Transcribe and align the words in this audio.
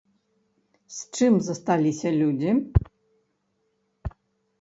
З 0.95 1.19
чым 1.19 1.33
засталіся 1.47 2.09
людзі? 2.21 2.51